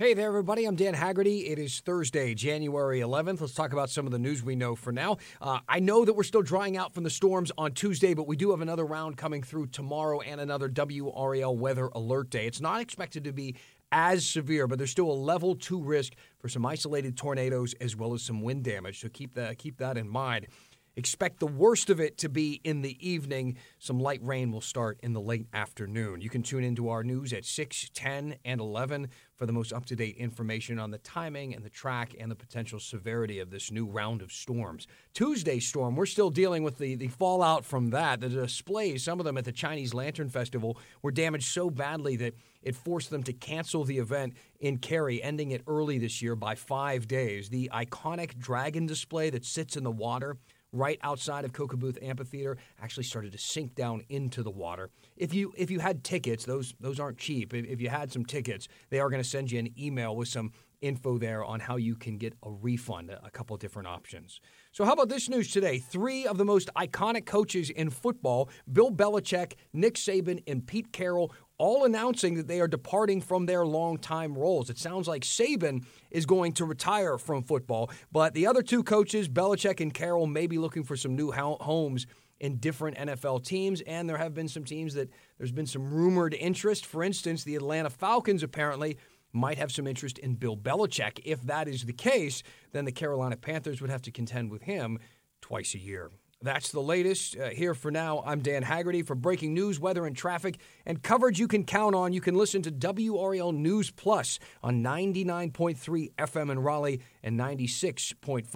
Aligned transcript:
Hey 0.00 0.14
there, 0.14 0.28
everybody. 0.28 0.64
I'm 0.64 0.76
Dan 0.76 0.94
Haggerty. 0.94 1.48
It 1.48 1.58
is 1.58 1.80
Thursday, 1.80 2.32
January 2.32 3.00
11th. 3.00 3.40
Let's 3.40 3.52
talk 3.52 3.72
about 3.72 3.90
some 3.90 4.06
of 4.06 4.12
the 4.12 4.18
news 4.20 4.44
we 4.44 4.54
know 4.54 4.76
for 4.76 4.92
now. 4.92 5.16
Uh, 5.42 5.58
I 5.68 5.80
know 5.80 6.04
that 6.04 6.12
we're 6.12 6.22
still 6.22 6.40
drying 6.40 6.76
out 6.76 6.94
from 6.94 7.02
the 7.02 7.10
storms 7.10 7.50
on 7.58 7.72
Tuesday, 7.72 8.14
but 8.14 8.28
we 8.28 8.36
do 8.36 8.52
have 8.52 8.60
another 8.60 8.86
round 8.86 9.16
coming 9.16 9.42
through 9.42 9.66
tomorrow 9.66 10.20
and 10.20 10.40
another 10.40 10.68
WRAL 10.68 11.56
weather 11.56 11.88
alert 11.96 12.30
day. 12.30 12.46
It's 12.46 12.60
not 12.60 12.80
expected 12.80 13.24
to 13.24 13.32
be 13.32 13.56
as 13.90 14.24
severe, 14.24 14.68
but 14.68 14.78
there's 14.78 14.92
still 14.92 15.10
a 15.10 15.12
level 15.12 15.56
two 15.56 15.82
risk 15.82 16.12
for 16.38 16.48
some 16.48 16.64
isolated 16.64 17.16
tornadoes 17.16 17.74
as 17.80 17.96
well 17.96 18.14
as 18.14 18.22
some 18.22 18.40
wind 18.40 18.62
damage. 18.62 19.00
So 19.00 19.08
keep 19.08 19.34
that 19.34 19.58
keep 19.58 19.78
that 19.78 19.98
in 19.98 20.08
mind. 20.08 20.46
Expect 20.98 21.38
the 21.38 21.46
worst 21.46 21.90
of 21.90 22.00
it 22.00 22.18
to 22.18 22.28
be 22.28 22.60
in 22.64 22.82
the 22.82 22.98
evening. 23.08 23.56
Some 23.78 24.00
light 24.00 24.18
rain 24.20 24.50
will 24.50 24.60
start 24.60 24.98
in 25.00 25.12
the 25.12 25.20
late 25.20 25.46
afternoon. 25.54 26.20
You 26.20 26.28
can 26.28 26.42
tune 26.42 26.64
into 26.64 26.88
our 26.88 27.04
news 27.04 27.32
at 27.32 27.44
6, 27.44 27.90
10, 27.94 28.34
and 28.44 28.60
11 28.60 29.06
for 29.36 29.46
the 29.46 29.52
most 29.52 29.72
up 29.72 29.86
to 29.86 29.94
date 29.94 30.16
information 30.16 30.80
on 30.80 30.90
the 30.90 30.98
timing 30.98 31.54
and 31.54 31.64
the 31.64 31.70
track 31.70 32.16
and 32.18 32.28
the 32.28 32.34
potential 32.34 32.80
severity 32.80 33.38
of 33.38 33.50
this 33.50 33.70
new 33.70 33.86
round 33.86 34.22
of 34.22 34.32
storms. 34.32 34.88
Tuesday 35.14 35.60
storm, 35.60 35.94
we're 35.94 36.04
still 36.04 36.30
dealing 36.30 36.64
with 36.64 36.78
the, 36.78 36.96
the 36.96 37.06
fallout 37.06 37.64
from 37.64 37.90
that. 37.90 38.18
The 38.18 38.28
displays, 38.28 39.04
some 39.04 39.20
of 39.20 39.24
them 39.24 39.38
at 39.38 39.44
the 39.44 39.52
Chinese 39.52 39.94
Lantern 39.94 40.28
Festival, 40.28 40.76
were 41.00 41.12
damaged 41.12 41.46
so 41.46 41.70
badly 41.70 42.16
that 42.16 42.34
it 42.60 42.74
forced 42.74 43.10
them 43.10 43.22
to 43.22 43.32
cancel 43.32 43.84
the 43.84 43.98
event 43.98 44.34
in 44.58 44.78
Cary, 44.78 45.22
ending 45.22 45.52
it 45.52 45.62
early 45.68 45.98
this 45.98 46.20
year 46.20 46.34
by 46.34 46.56
five 46.56 47.06
days. 47.06 47.50
The 47.50 47.70
iconic 47.72 48.36
dragon 48.36 48.86
display 48.86 49.30
that 49.30 49.44
sits 49.44 49.76
in 49.76 49.84
the 49.84 49.92
water 49.92 50.36
right 50.72 50.98
outside 51.02 51.44
of 51.44 51.52
Booth 51.52 51.98
Amphitheater 52.02 52.56
actually 52.80 53.04
started 53.04 53.32
to 53.32 53.38
sink 53.38 53.74
down 53.74 54.02
into 54.08 54.42
the 54.42 54.50
water. 54.50 54.90
If 55.16 55.34
you 55.34 55.52
if 55.56 55.70
you 55.70 55.80
had 55.80 56.04
tickets, 56.04 56.44
those 56.44 56.74
those 56.80 57.00
aren't 57.00 57.18
cheap. 57.18 57.54
If, 57.54 57.66
if 57.66 57.80
you 57.80 57.88
had 57.88 58.12
some 58.12 58.24
tickets, 58.24 58.68
they 58.90 59.00
are 59.00 59.10
going 59.10 59.22
to 59.22 59.28
send 59.28 59.50
you 59.50 59.58
an 59.58 59.68
email 59.78 60.14
with 60.14 60.28
some 60.28 60.52
info 60.80 61.18
there 61.18 61.44
on 61.44 61.60
how 61.60 61.76
you 61.76 61.96
can 61.96 62.18
get 62.18 62.34
a 62.42 62.50
refund, 62.50 63.10
a 63.10 63.30
couple 63.30 63.56
different 63.56 63.88
options. 63.88 64.40
So, 64.72 64.84
how 64.84 64.92
about 64.92 65.08
this 65.08 65.28
news 65.28 65.50
today? 65.50 65.78
Three 65.78 66.26
of 66.26 66.38
the 66.38 66.44
most 66.44 66.70
iconic 66.76 67.26
coaches 67.26 67.70
in 67.70 67.90
football, 67.90 68.48
Bill 68.72 68.90
Belichick, 68.90 69.54
Nick 69.72 69.94
Saban, 69.94 70.42
and 70.46 70.66
Pete 70.66 70.92
Carroll, 70.92 71.32
all 71.58 71.84
announcing 71.84 72.36
that 72.36 72.48
they 72.48 72.60
are 72.60 72.68
departing 72.68 73.20
from 73.20 73.46
their 73.46 73.66
longtime 73.66 74.34
roles. 74.34 74.70
It 74.70 74.78
sounds 74.78 75.08
like 75.08 75.22
Saban 75.22 75.84
is 76.10 76.24
going 76.24 76.52
to 76.54 76.64
retire 76.64 77.18
from 77.18 77.42
football, 77.42 77.90
but 78.12 78.32
the 78.34 78.46
other 78.46 78.62
two 78.62 78.82
coaches, 78.82 79.28
Belichick 79.28 79.80
and 79.80 79.92
Carroll, 79.92 80.26
may 80.26 80.46
be 80.46 80.58
looking 80.58 80.84
for 80.84 80.96
some 80.96 81.16
new 81.16 81.32
homes 81.32 82.06
in 82.40 82.56
different 82.58 82.96
NFL 82.96 83.44
teams, 83.44 83.80
and 83.80 84.08
there 84.08 84.16
have 84.16 84.34
been 84.34 84.48
some 84.48 84.64
teams 84.64 84.94
that 84.94 85.10
there's 85.38 85.52
been 85.52 85.66
some 85.66 85.92
rumored 85.92 86.34
interest. 86.34 86.86
For 86.86 87.02
instance, 87.02 87.42
the 87.42 87.56
Atlanta 87.56 87.90
Falcons 87.90 88.44
apparently 88.44 88.96
might 89.32 89.58
have 89.58 89.72
some 89.72 89.86
interest 89.86 90.18
in 90.18 90.34
Bill 90.34 90.56
Belichick. 90.56 91.20
If 91.24 91.42
that 91.42 91.68
is 91.68 91.84
the 91.84 91.92
case, 91.92 92.42
then 92.72 92.84
the 92.84 92.92
Carolina 92.92 93.36
Panthers 93.36 93.80
would 93.80 93.90
have 93.90 94.02
to 94.02 94.10
contend 94.12 94.50
with 94.50 94.62
him 94.62 94.98
twice 95.40 95.74
a 95.74 95.78
year. 95.78 96.10
That's 96.40 96.70
the 96.70 96.80
latest. 96.80 97.36
Uh, 97.36 97.48
here 97.48 97.74
for 97.74 97.90
now, 97.90 98.22
I'm 98.24 98.40
Dan 98.40 98.62
Haggerty. 98.62 99.02
For 99.02 99.16
breaking 99.16 99.54
news, 99.54 99.80
weather, 99.80 100.06
and 100.06 100.16
traffic, 100.16 100.58
and 100.86 101.02
coverage 101.02 101.40
you 101.40 101.48
can 101.48 101.64
count 101.64 101.96
on, 101.96 102.12
you 102.12 102.20
can 102.20 102.36
listen 102.36 102.62
to 102.62 102.70
WRAL 102.70 103.52
News 103.52 103.90
Plus 103.90 104.38
on 104.62 104.82
99.3 104.82 106.12
FM 106.14 106.50
in 106.50 106.60
Raleigh 106.60 107.00
and 107.24 107.38
96.5 107.38 108.46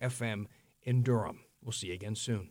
FM 0.00 0.46
in 0.82 1.02
Durham. 1.02 1.40
We'll 1.62 1.72
see 1.72 1.88
you 1.88 1.94
again 1.94 2.14
soon. 2.14 2.50